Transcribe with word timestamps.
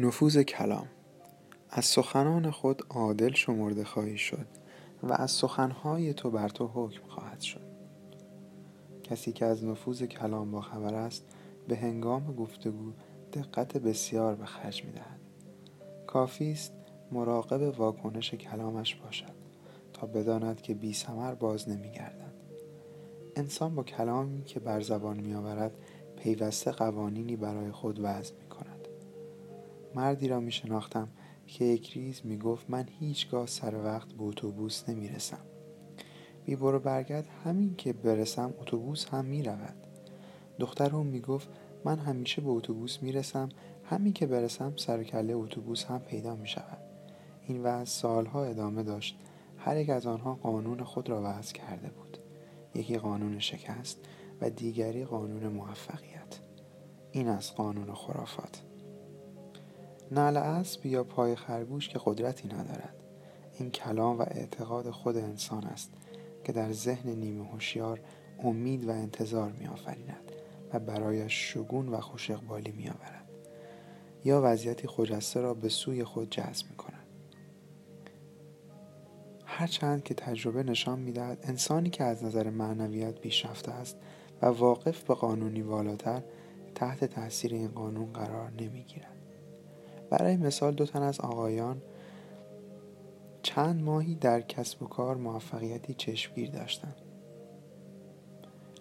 نفوذ 0.00 0.38
کلام. 0.38 0.86
از 1.70 1.84
سخنان 1.84 2.50
خود 2.50 2.82
عادل 2.90 3.32
شمرده 3.32 3.84
خواهی 3.84 4.18
شد 4.18 4.46
و 5.02 5.12
از 5.12 5.30
سخنهای 5.30 6.14
تو 6.14 6.30
بر 6.30 6.48
تو 6.48 6.70
حکم 6.74 7.02
خواهد 7.08 7.40
شد. 7.40 7.66
کسی 9.02 9.32
که 9.32 9.44
از 9.44 9.64
نفوذ 9.64 10.02
کلام 10.02 10.50
با 10.50 10.60
خبر 10.60 10.94
است 10.94 11.24
به 11.68 11.76
هنگام 11.76 12.34
گفتگو 12.36 12.92
دقت 13.32 13.76
بسیار 13.76 14.34
به 14.34 14.44
خرج 14.44 14.84
می‌دهد 14.84 15.20
کافی 16.06 16.52
است 16.52 16.72
مراقب 17.12 17.78
واکنش 17.78 18.34
کلامش 18.34 18.94
باشد 18.94 19.34
تا 19.92 20.06
بداند 20.06 20.62
که 20.62 20.74
بی 20.74 20.92
سمر 20.92 21.34
باز 21.34 21.68
نمیگردد 21.68 22.34
انسان 23.36 23.74
با 23.74 23.82
کلامی 23.82 24.44
که 24.44 24.60
بر 24.60 24.80
زبان 24.80 25.20
میآورد 25.20 25.72
پیوسته 26.16 26.70
قوانینی 26.70 27.36
برای 27.36 27.72
خود 27.72 28.00
وضع 28.02 28.34
می 28.34 28.49
مردی 29.94 30.28
را 30.28 30.40
می 30.40 30.52
شناختم 30.52 31.08
که 31.46 31.64
یک 31.64 31.92
ریز 31.92 32.20
می 32.24 32.38
گفت 32.38 32.70
من 32.70 32.88
هیچگاه 33.00 33.46
سر 33.46 33.74
وقت 33.84 34.08
به 34.08 34.22
اتوبوس 34.22 34.88
نمی 34.88 35.08
رسم 35.08 35.38
بی 36.44 36.56
برو 36.56 36.78
برگرد 36.78 37.28
همین 37.44 37.74
که 37.76 37.92
برسم 37.92 38.54
اتوبوس 38.60 39.06
هم 39.08 39.24
می 39.24 39.42
رود 39.42 39.76
دخترم 40.58 41.06
می 41.06 41.20
گفت 41.20 41.48
من 41.84 41.98
همیشه 41.98 42.42
به 42.42 42.50
اتوبوس 42.50 43.02
می 43.02 43.12
رسم 43.12 43.48
همین 43.84 44.12
که 44.12 44.26
برسم 44.26 44.72
سر 44.76 45.04
کله 45.04 45.34
اتوبوس 45.34 45.84
هم 45.84 45.98
پیدا 45.98 46.36
می 46.36 46.48
شود 46.48 46.90
این 47.50 47.62
وضع 47.62 47.84
سالها 47.84 48.44
ادامه 48.44 48.82
داشت. 48.82 49.18
هر 49.58 49.76
یک 49.76 49.90
از 49.90 50.06
آنها 50.06 50.34
قانون 50.34 50.82
خود 50.82 51.08
را 51.08 51.22
وضع 51.24 51.52
کرده 51.52 51.90
بود. 51.90 52.18
یکی 52.74 52.98
قانون 52.98 53.38
شکست 53.38 53.98
و 54.40 54.50
دیگری 54.50 55.04
قانون 55.04 55.48
موفقیت. 55.48 56.40
این 57.12 57.28
از 57.28 57.54
قانون 57.54 57.94
خرافات. 57.94 58.62
نعل 60.10 60.36
اسب 60.36 60.86
یا 60.86 61.04
پای 61.04 61.36
خرگوش 61.36 61.88
که 61.88 62.00
قدرتی 62.04 62.48
ندارد. 62.48 62.94
این 63.58 63.70
کلام 63.70 64.18
و 64.18 64.22
اعتقاد 64.22 64.90
خود 64.90 65.16
انسان 65.16 65.64
است 65.64 65.92
که 66.44 66.52
در 66.52 66.72
ذهن 66.72 67.10
نیمه 67.10 67.48
هوشیار 67.48 68.00
امید 68.44 68.88
و 68.88 68.90
انتظار 68.90 69.52
می 69.52 69.66
آفریند 69.66 70.32
و 70.72 70.78
برایش 70.78 71.52
شگون 71.52 71.88
و 71.88 72.00
خوش 72.00 72.30
اقبالی 72.30 72.72
می 72.72 72.88
آورد 72.88 73.30
یا 74.24 74.40
وضعیتی 74.44 74.88
خجسته 74.88 75.40
را 75.40 75.54
به 75.54 75.68
سوی 75.68 76.04
خود 76.04 76.30
جذب 76.30 76.70
می 76.70 76.76
کند 76.76 77.06
هرچند 79.46 80.02
که 80.02 80.14
تجربه 80.14 80.62
نشان 80.62 80.98
می‌دهد 80.98 81.38
انسانی 81.42 81.90
که 81.90 82.04
از 82.04 82.24
نظر 82.24 82.50
معنویت 82.50 83.20
پیشرفته 83.20 83.72
است 83.72 83.96
و 84.42 84.46
واقف 84.46 85.04
به 85.04 85.14
قانونی 85.14 85.62
بالاتر 85.62 86.22
تحت 86.74 87.04
تاثیر 87.04 87.54
این 87.54 87.68
قانون 87.68 88.12
قرار 88.12 88.50
نمی‌گیرد. 88.50 89.19
برای 90.10 90.36
مثال 90.36 90.74
دو 90.74 90.86
تن 90.86 91.02
از 91.02 91.20
آقایان 91.20 91.82
چند 93.42 93.82
ماهی 93.82 94.14
در 94.14 94.40
کسب 94.40 94.82
و 94.82 94.86
کار 94.86 95.16
موفقیتی 95.16 95.94
چشمگیر 95.94 96.50
داشتند. 96.50 96.96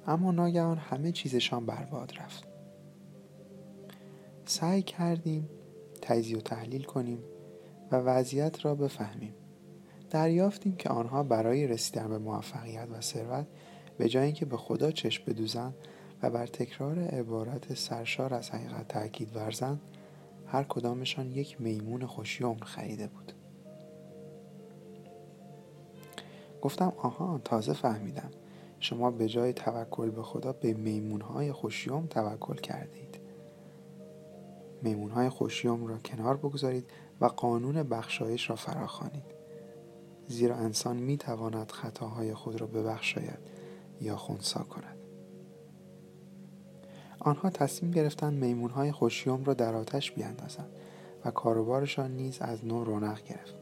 اما 0.08 0.32
ناگهان 0.32 0.78
همه 0.78 1.12
چیزشان 1.12 1.66
برباد 1.66 2.14
رفت. 2.20 2.44
سعی 4.46 4.82
کردیم 4.82 5.50
تجزیه 6.02 6.38
و 6.38 6.42
تحلیل 6.42 6.84
کنیم 6.84 7.20
و 7.92 7.96
وضعیت 7.96 8.66
را 8.66 8.76
بفهمیم. 8.76 9.34
دریافتیم 10.10 10.76
که 10.76 10.90
آنها 10.90 11.24
برای 11.24 11.68
رسیدن 11.68 12.10
به 12.10 12.18
موفقیت 12.18 12.88
و 12.92 13.02
ثروت 13.02 13.46
به 13.98 14.10
جای 14.10 14.26
اینکه 14.26 14.46
به 14.46 14.58
خدا 14.58 14.92
چشم 14.92 15.24
بدوزند 15.28 15.76
و 16.24 16.30
بر 16.30 16.48
تکرار 16.48 17.00
عبارت 17.00 17.74
سرشار 17.74 18.34
از 18.34 18.52
حقیقت 18.52 18.88
تاکید 18.88 19.36
ورزند 19.36 19.82
هر 20.52 20.64
کدامشان 20.64 21.32
یک 21.32 21.62
میمون 21.62 22.06
خوشیوم 22.06 22.58
خریده 22.58 23.08
بود. 23.08 23.34
گفتم 26.62 26.94
آها 26.98 27.42
تازه 27.44 27.74
فهمیدم. 27.74 28.32
شما 28.80 29.12
به 29.12 29.28
جای 29.28 29.54
توکل 29.54 30.10
به 30.10 30.24
خدا 30.24 30.54
به 30.54 30.74
میمونهای 30.74 31.52
خوشیوم 31.52 32.06
توکل 32.06 32.56
کردید. 32.56 33.20
میمونهای 34.82 35.30
خوشیوم 35.30 35.88
را 35.88 35.98
کنار 35.98 36.38
بگذارید 36.38 36.90
و 37.22 37.26
قانون 37.26 37.84
بخشایش 37.84 38.50
را 38.50 38.56
فراخوانید. 38.56 39.40
زیرا 40.28 40.56
انسان 40.56 40.98
می 40.98 41.18
تواند 41.18 41.72
خطاهای 41.72 42.34
خود 42.34 42.62
را 42.62 42.68
ببخشاید 42.68 43.40
یا 44.02 44.18
خونسا 44.18 44.64
کند. 44.64 44.99
آنها 47.20 47.50
تصمیم 47.50 47.92
گرفتند 47.92 48.34
میمونهای 48.34 48.92
خوشیوم 48.92 49.44
را 49.44 49.54
در 49.54 49.76
آتش 49.76 50.12
بیاندازند 50.12 50.70
و 51.26 51.32
کاروبارشان 51.32 52.12
نیز 52.12 52.38
از 52.42 52.66
نو 52.66 52.84
رونق 52.84 53.24
گرفت. 53.24 53.54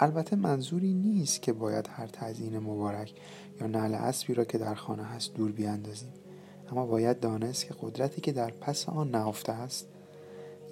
البته 0.00 0.36
منظوری 0.36 0.94
نیست 0.94 1.42
که 1.42 1.52
باید 1.52 1.88
هر 1.92 2.06
تزیین 2.06 2.58
مبارک 2.58 3.14
یا 3.60 3.66
نعل 3.66 3.94
اسبی 3.94 4.34
را 4.34 4.44
که 4.44 4.58
در 4.58 4.74
خانه 4.74 5.04
هست 5.04 5.34
دور 5.34 5.52
بیاندازیم. 5.52 6.12
اما 6.72 6.86
باید 6.86 7.20
دانست 7.20 7.66
که 7.66 7.74
قدرتی 7.80 8.20
که 8.20 8.32
در 8.32 8.50
پس 8.50 8.88
آن 8.88 9.10
نهفته 9.10 9.52
است 9.52 9.88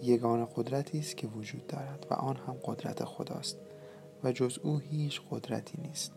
یگان 0.03 0.49
قدرتی 0.57 0.99
است 0.99 1.17
که 1.17 1.27
وجود 1.27 1.67
دارد 1.67 2.07
و 2.11 2.15
آن 2.15 2.37
هم 2.37 2.57
قدرت 2.65 3.05
خداست 3.05 3.57
و 4.25 4.33
جز 4.33 4.59
او 4.63 4.79
هیچ 4.79 5.21
قدرتی 5.31 5.83
نیست. 5.83 6.13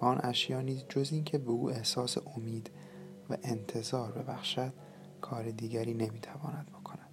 و 0.00 0.04
آن 0.04 0.20
اشیا 0.22 0.60
نیز 0.60 0.84
جز 0.88 1.12
اینکه 1.12 1.38
به 1.38 1.50
او 1.50 1.70
احساس 1.70 2.16
امید 2.36 2.70
و 3.30 3.36
انتظار 3.42 4.12
ببخشد 4.12 4.72
کار 5.20 5.50
دیگری 5.50 5.94
نمی‌تواند 5.94 6.66
بکند. 6.66 7.08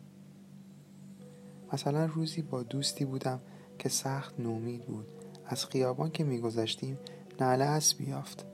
مثلا 1.73 2.05
روزی 2.05 2.41
با 2.41 2.63
دوستی 2.63 3.05
بودم 3.05 3.39
که 3.79 3.89
سخت 3.89 4.39
نومید 4.39 4.85
بود. 4.85 5.05
از 5.45 5.65
خیابان 5.65 6.11
که 6.11 6.23
میگذشتیم 6.23 6.97
نعل 7.41 7.61
اسب 7.61 8.01
یافت. 8.01 8.45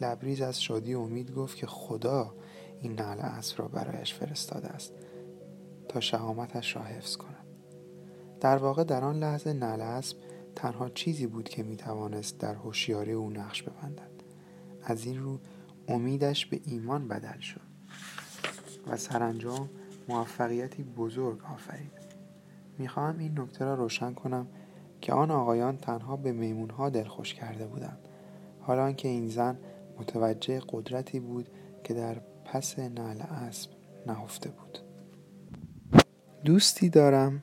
لبریز 0.00 0.40
از 0.40 0.62
شادی 0.62 0.94
امید 0.94 1.30
گفت 1.34 1.56
که 1.56 1.66
خدا 1.66 2.34
این 2.80 2.92
نعل 2.92 3.18
اسب 3.18 3.58
را 3.58 3.68
برایش 3.68 4.14
فرستاده 4.14 4.68
است 4.68 4.92
تا 5.88 6.00
شهامتش 6.00 6.76
را 6.76 6.82
حفظ 6.82 7.16
کند. 7.16 7.46
در 8.40 8.56
واقع 8.56 8.84
در 8.84 9.04
آن 9.04 9.18
لحظه 9.18 9.52
نعل 9.52 9.80
اسب 9.80 10.16
تنها 10.56 10.88
چیزی 10.88 11.26
بود 11.26 11.48
که 11.48 11.62
می 11.62 11.76
توانست 11.76 12.38
در 12.38 12.54
هوشیاری 12.54 13.12
او 13.12 13.30
نقش 13.30 13.62
ببندد. 13.62 14.10
از 14.82 15.04
این 15.04 15.22
رو 15.22 15.38
امیدش 15.88 16.46
به 16.46 16.60
ایمان 16.64 17.08
بدل 17.08 17.38
شد. 17.40 17.69
و 18.86 18.96
سرانجام 18.96 19.68
موفقیتی 20.08 20.82
بزرگ 20.82 21.38
آفرید. 21.54 22.00
می‌خواهم 22.78 23.18
این 23.18 23.40
نکته 23.40 23.64
را 23.64 23.74
روشن 23.74 24.14
کنم 24.14 24.46
که 25.00 25.12
آن 25.12 25.30
آقایان 25.30 25.76
تنها 25.76 26.16
به 26.16 26.32
میمونها 26.32 26.90
دلخوش 26.90 27.34
کرده 27.34 27.66
بودند. 27.66 27.98
حالا 28.60 28.92
که 28.92 29.08
این 29.08 29.28
زن 29.28 29.58
متوجه 29.98 30.60
قدرتی 30.68 31.20
بود 31.20 31.48
که 31.84 31.94
در 31.94 32.16
پس 32.44 32.78
نعل 32.78 33.20
اسب 33.20 33.70
نهفته 34.06 34.50
بود. 34.50 34.78
دوستی 36.44 36.88
دارم 36.88 37.42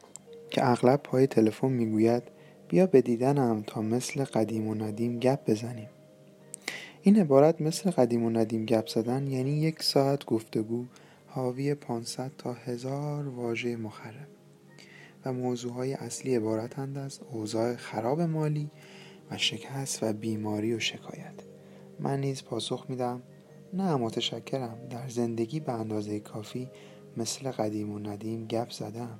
که 0.49 0.69
اغلب 0.71 1.03
پای 1.03 1.27
تلفن 1.27 1.67
می‌گوید 1.67 2.23
بیا 2.67 2.87
به 2.87 3.01
دیدنم 3.01 3.63
تا 3.67 3.81
مثل 3.81 4.23
قدیم 4.23 4.67
و 4.67 4.75
ندیم 4.75 5.19
گپ 5.19 5.49
بزنیم. 5.51 5.89
این 7.01 7.19
عبارت 7.19 7.61
مثل 7.61 7.91
قدیم 7.91 8.23
و 8.23 8.29
ندیم 8.29 8.65
گپ 8.65 8.87
زدن 8.87 9.27
یعنی 9.27 9.51
یک 9.51 9.83
ساعت 9.83 10.25
گفتگو 10.25 10.85
حاوی 11.37 11.75
500 11.75 12.31
تا 12.37 12.53
هزار 12.53 13.27
واژه 13.27 13.75
مخرب 13.75 14.27
و 15.25 15.33
موضوعهای 15.33 15.93
اصلی 15.93 16.35
عبارتند 16.35 16.97
از 16.97 17.19
اوضاع 17.31 17.75
خراب 17.75 18.21
مالی 18.21 18.71
و 19.31 19.37
شکست 19.37 20.03
و 20.03 20.13
بیماری 20.13 20.73
و 20.73 20.79
شکایت. 20.79 21.33
من 21.99 22.19
نیز 22.19 22.43
پاسخ 22.43 22.85
میدم 22.89 23.23
نه 23.73 23.95
متشکرم. 23.95 24.87
در 24.89 25.07
زندگی 25.07 25.59
به 25.59 25.71
اندازه 25.71 26.19
کافی 26.19 26.69
مثل 27.17 27.51
قدیم 27.51 27.91
و 27.91 27.99
ندیم 27.99 28.47
گپ 28.47 28.71
زدم. 28.71 29.19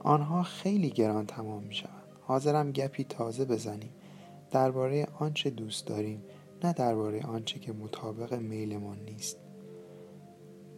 آنها 0.00 0.42
خیلی 0.42 0.90
گران 0.90 1.26
تمام 1.26 1.62
می 1.62 1.74
شود 1.74 2.06
حاضرم 2.20 2.72
گپی 2.72 3.04
تازه 3.04 3.44
بزنیم. 3.44 3.92
درباره 4.50 5.06
آنچه 5.18 5.50
دوست 5.50 5.86
داریم 5.86 6.22
نه 6.64 6.72
درباره 6.72 7.22
آنچه 7.22 7.58
که 7.58 7.72
مطابق 7.72 8.34
میلمان 8.34 8.98
نیست. 8.98 9.51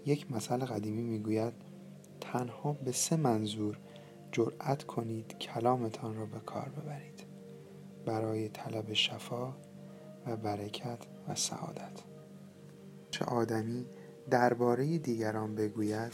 یک 0.07 0.33
مثل 0.33 0.57
قدیمی 0.59 1.03
می‌گوید 1.03 1.53
تنها 2.21 2.73
به 2.73 2.93
سه 2.93 3.17
منظور 3.17 3.79
جرأت 4.33 4.83
کنید 4.83 5.39
کلامتان 5.39 6.17
را 6.17 6.27
به 6.27 6.41
کار 6.41 6.69
ببرید 6.69 7.25
برای 8.07 8.49
طلب 8.49 8.93
شفا 8.93 9.55
و 10.27 10.37
برکت 10.37 10.99
و 11.29 11.35
سعادت. 11.35 12.01
چه 13.11 13.25
آدمی 13.25 13.87
درباره 14.31 14.99
دیگران 14.99 15.55
بگوید 15.55 16.13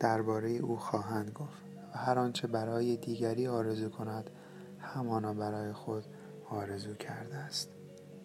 درباره 0.00 0.50
او 0.50 0.76
خواهند 0.76 1.30
گفت 1.30 1.62
و 1.94 1.98
هر 1.98 2.18
آنچه 2.18 2.46
برای 2.46 2.96
دیگری 2.96 3.46
آرزو 3.46 3.88
کند 3.88 4.30
همانا 4.78 5.34
برای 5.34 5.72
خود 5.72 6.04
آرزو 6.50 6.94
کرده 6.94 7.36
است. 7.36 7.70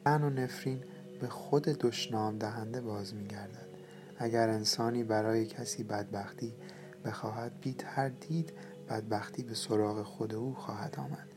تن 0.05 0.23
و 0.23 0.29
نفرین 0.29 0.83
به 1.21 1.27
خود 1.27 1.63
دشنام 1.63 2.37
دهنده 2.37 2.81
باز 2.81 3.13
می 3.13 3.27
گردد 3.27 3.66
اگر 4.19 4.49
انسانی 4.49 5.03
برای 5.03 5.45
کسی 5.45 5.83
بدبختی 5.83 6.55
بخواهد 7.05 7.59
بی 7.61 7.73
تردید 7.73 8.53
بدبختی 8.89 9.43
به 9.43 9.53
سراغ 9.53 10.03
خود 10.03 10.35
او 10.35 10.53
خواهد 10.53 10.95
آمد. 10.99 11.27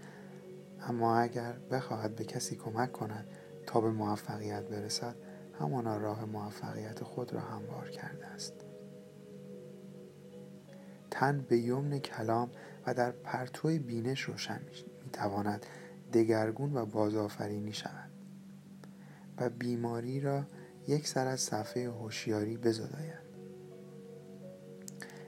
اما 0.80 1.16
اگر 1.18 1.52
بخواهد 1.52 2.14
به 2.16 2.24
کسی 2.24 2.56
کمک 2.56 2.92
کند 2.92 3.26
تا 3.66 3.80
به 3.80 3.90
موفقیت 3.90 4.62
برسد 4.62 5.16
همانا 5.60 5.96
راه 5.96 6.24
موفقیت 6.24 7.04
خود 7.04 7.32
را 7.32 7.40
هموار 7.40 7.90
کرده 7.90 8.26
است. 8.26 8.54
تن 11.10 11.46
به 11.48 11.58
یمن 11.58 11.98
کلام 11.98 12.50
و 12.86 12.94
در 12.94 13.10
پرتو 13.10 13.68
بینش 13.68 14.20
روشن 14.20 14.60
می 15.04 15.10
تواند 15.12 15.66
دگرگون 16.12 16.76
و 16.76 16.86
بازآفرینی 16.86 17.72
شود 17.72 18.10
و 19.38 19.50
بیماری 19.50 20.20
را 20.20 20.44
یک 20.86 21.08
سر 21.08 21.26
از 21.26 21.40
صفحه 21.40 21.90
هوشیاری 21.90 22.56
بزداید. 22.56 23.30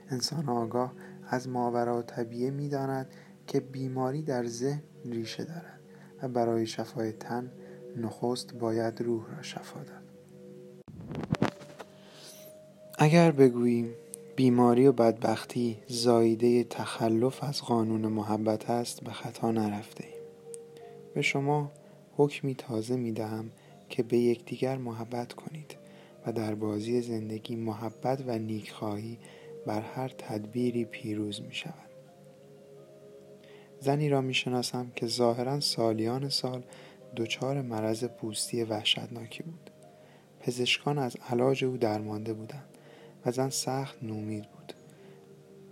انسان 0.09 0.49
آگاه 0.49 0.93
از 1.27 1.49
ماورا 1.49 2.01
طبیعه 2.01 2.51
می‌داند 2.51 3.11
که 3.47 3.59
بیماری 3.59 4.21
در 4.21 4.45
ذهن 4.45 4.83
ریشه 5.05 5.43
دارد 5.43 5.79
و 6.21 6.27
برای 6.27 6.65
شفای 6.65 7.11
تن 7.11 7.51
نخست 7.97 8.53
باید 8.53 9.01
روح 9.01 9.35
را 9.35 9.41
شفا 9.41 9.79
داد. 9.83 10.03
اگر 12.97 13.31
بگوییم 13.31 13.93
بیماری 14.35 14.87
و 14.87 14.91
بدبختی 14.91 15.77
زاییده 15.87 16.63
تخلف 16.63 17.43
از 17.43 17.61
قانون 17.61 18.01
محبت 18.01 18.69
است 18.69 19.03
به 19.03 19.11
خطا 19.11 19.51
نرفته 19.51 20.03
ایم 20.03 20.23
به 21.13 21.21
شما 21.21 21.71
حکمی 22.17 22.55
تازه 22.55 22.95
می 22.95 23.11
دهم 23.11 23.51
که 23.93 24.03
به 24.03 24.17
یکدیگر 24.17 24.77
محبت 24.77 25.33
کنید 25.33 25.75
و 26.25 26.31
در 26.31 26.55
بازی 26.55 27.01
زندگی 27.01 27.55
محبت 27.55 28.23
و 28.27 28.39
نیکخواهی 28.39 29.17
بر 29.65 29.81
هر 29.81 30.07
تدبیری 30.17 30.85
پیروز 30.85 31.41
می 31.41 31.53
شود 31.53 31.89
زنی 33.79 34.09
را 34.09 34.21
می 34.21 34.33
شناسم 34.33 34.91
که 34.95 35.07
ظاهرا 35.07 35.59
سالیان 35.59 36.29
سال 36.29 36.63
دچار 37.15 37.61
مرض 37.61 38.03
پوستی 38.03 38.63
وحشتناکی 38.63 39.43
بود. 39.43 39.69
پزشکان 40.39 40.97
از 40.97 41.17
علاج 41.29 41.65
او 41.65 41.77
درمانده 41.77 42.33
بودند 42.33 42.77
و 43.25 43.31
زن 43.31 43.49
سخت 43.49 44.03
نومید 44.03 44.43
بود. 44.51 44.73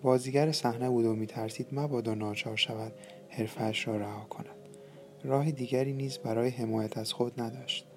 بازیگر 0.02 0.52
صحنه 0.52 0.90
بود 0.90 1.06
و 1.06 1.16
میترسید 1.16 1.68
مبادا 1.72 2.14
ناچار 2.14 2.56
شود 2.56 2.92
حرفهاش 3.30 3.88
را 3.88 3.98
رها 3.98 4.26
کند. 4.26 4.56
راه 5.24 5.52
دیگری 5.52 5.94
نیز 5.94 6.18
برای 6.18 6.50
حمایت 6.50 6.98
از 6.98 7.14
خود 7.14 7.42
نداشت. 7.42 7.88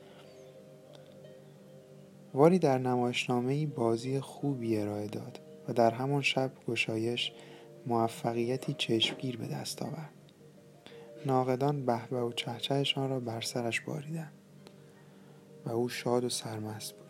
واری 2.35 2.59
در 2.59 2.79
نمایشنامهای 2.79 3.67
بازی 3.67 4.21
خوبی 4.21 4.77
ارائه 4.77 5.07
داد 5.07 5.41
و 5.69 5.73
در 5.73 5.91
همان 5.91 6.23
شب 6.23 6.51
گشایش 6.69 7.33
موفقیتی 7.87 8.75
چشمگیر 8.79 9.37
به 9.37 9.47
دست 9.47 9.83
آورد. 9.83 10.11
ناقدان 11.27 11.87
بهبه 11.87 12.21
و 12.21 12.33
چهچهشان 12.33 13.11
را 13.11 13.21
بر 13.21 13.41
سرش 13.41 13.81
باریدند 13.81 14.33
و 15.67 15.71
او 15.71 15.89
شاد 15.89 16.25
و 16.25 16.29
سرمست 16.29 16.93
بود. 16.93 17.05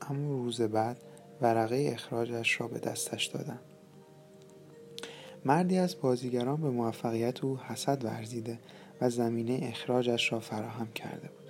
اما 0.00 0.28
روز 0.28 0.60
بعد 0.60 0.98
ورقه 1.40 1.90
اخراجش 1.92 2.60
را 2.60 2.68
به 2.68 2.78
دستش 2.78 3.26
دادند. 3.26 3.60
مردی 5.44 5.78
از 5.78 6.00
بازیگران 6.00 6.60
به 6.60 6.70
موفقیت 6.70 7.44
او 7.44 7.58
حسد 7.58 8.04
ورزیده 8.04 8.58
و 9.00 9.10
زمینه 9.10 9.58
اخراجش 9.62 10.32
را 10.32 10.40
فراهم 10.40 10.92
کرده 10.92 11.28
بود. 11.28 11.45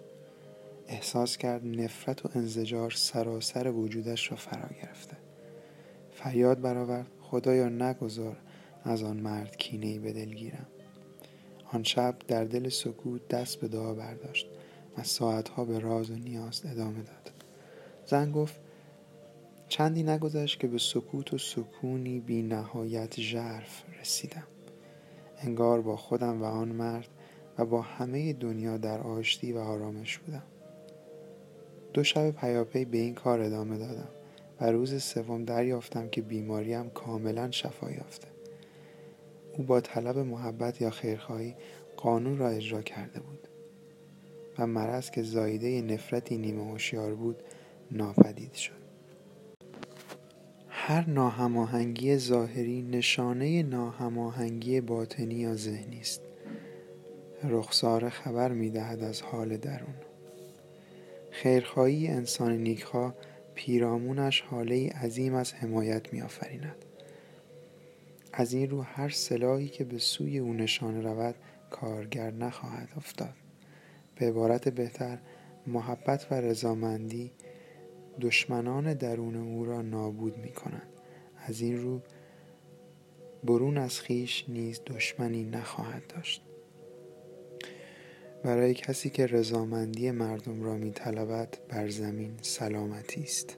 احساس 0.89 1.37
کرد 1.37 1.67
نفرت 1.67 2.27
و 2.27 2.29
انزجار 2.35 2.91
سراسر 2.91 3.71
وجودش 3.71 4.31
را 4.31 4.37
فرا 4.37 4.69
گرفته. 4.83 5.17
فریاد 6.13 6.61
برآورد 6.61 7.07
خدایا 7.21 7.69
نگذار 7.69 8.37
از 8.85 9.03
آن 9.03 9.17
مرد 9.17 9.57
کینهای 9.57 9.99
به 9.99 10.13
دل 10.13 10.35
گیرم. 10.35 10.67
آن 11.73 11.83
شب 11.83 12.15
در 12.29 12.45
دل 12.45 12.69
سکوت 12.69 13.29
دست 13.29 13.61
به 13.61 13.69
دعا 13.69 13.95
برداشت 13.95 14.47
و 14.99 15.03
ساعتها 15.03 15.65
به 15.65 15.79
راز 15.79 16.11
و 16.11 16.15
نیاز 16.15 16.63
ادامه 16.67 17.03
داد. 17.03 17.33
زن 18.07 18.33
گفت 18.33 18.61
چندی 19.69 20.03
نگذشت 20.03 20.61
که 20.61 20.67
به 20.67 20.79
سکوت 20.79 21.35
و 21.35 21.39
سکونی 21.39 22.21
بی 22.21 22.43
نهایت 22.43 23.21
ژرف 23.21 23.83
رسیدم. 24.01 24.47
انگار 25.39 25.81
با 25.81 25.97
خودم 25.97 26.43
و 26.43 26.45
آن 26.45 26.69
مرد 26.69 27.09
و 27.59 27.65
با 27.65 27.83
همه 27.83 28.33
دنیا 28.33 28.77
در 28.77 29.01
آشتی 29.01 29.53
و 29.53 29.59
آرامش 29.59 30.19
بودم. 30.19 30.43
دو 31.97 32.05
شب 32.05 32.31
پیاپی 32.31 32.85
به 32.85 32.99
این 32.99 33.15
کار 33.15 33.41
ادامه 33.41 33.79
دادم 33.79 34.09
و 34.61 34.73
روز 34.73 35.03
سوم 35.03 35.45
دریافتم 35.45 36.09
که 36.09 36.23
بیماریم 36.23 36.91
کاملا 36.91 37.51
شفا 37.51 37.91
یافته. 37.91 38.29
او 39.57 39.65
با 39.65 39.81
طلب 39.81 40.19
محبت 40.19 40.81
یا 40.81 40.91
خیرخواهی 40.91 41.55
قانون 41.97 42.39
را 42.39 42.49
اجرا 42.49 42.83
کرده 42.83 43.21
بود 43.21 43.49
و 44.59 44.67
مرض 44.67 45.11
که 45.11 45.23
زایده 45.23 45.83
نفرتی 45.83 46.37
نیمه 46.37 46.71
هوشیار 46.71 47.15
بود 47.15 47.43
ناپدید 47.91 48.53
شد. 48.53 48.73
هر 50.69 51.11
ناهماهنگی 51.11 52.17
ظاهری 52.17 52.83
نشانه 52.83 53.63
ناهماهنگی 53.63 54.81
باطنی 54.81 55.35
یا 55.35 55.57
ذهنی 55.57 56.01
است. 56.01 56.23
رخساره 57.45 58.09
خبر 58.09 58.53
می‌دهد 58.53 59.03
از 59.03 59.23
حال 59.23 59.57
درون. 59.57 60.06
خیرخواهی 61.37 62.09
انسان 62.09 62.53
نیکخواه 62.53 63.15
پیرامونش 63.55 64.41
حاله 64.41 64.89
عظیم 64.89 65.35
از 65.35 65.55
حمایت 65.55 66.13
میآفریند. 66.13 66.85
از 68.33 68.53
این 68.53 68.71
رو 68.71 68.83
هر 68.83 69.09
سلاحی 69.09 69.69
که 69.69 69.85
به 69.85 69.99
سوی 69.99 70.39
او 70.39 70.53
نشانه 70.53 71.01
رود 71.01 71.35
کارگر 71.71 72.31
نخواهد 72.31 72.89
افتاد. 72.97 73.35
به 74.15 74.27
عبارت 74.27 74.69
بهتر 74.69 75.19
محبت 75.67 76.27
و 76.31 76.35
رضامندی 76.35 77.33
دشمنان 78.21 78.95
درون 78.95 79.37
او 79.37 79.65
را 79.65 79.83
نابود 79.83 80.39
می 80.39 80.53
کنند 80.53 80.89
از 81.47 81.61
این 81.61 81.83
رو 81.83 82.01
برون 83.45 83.79
از 83.79 84.01
خیش 84.01 84.45
نیز 84.49 84.81
دشمنی 84.87 85.45
نخواهد 85.45 86.03
داشت. 86.07 86.43
برای 88.45 88.75
کسی 88.75 89.11
که 89.11 89.27
رضامندی 89.27 90.11
مردم 90.11 90.63
را 90.63 90.75
می 90.75 90.93
بر 91.69 91.89
زمین 91.89 92.33
سلامتی 92.43 93.23
است. 93.23 93.57